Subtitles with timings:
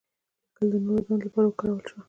[0.47, 1.99] لیکل د نوو دندو لپاره وکارول شول.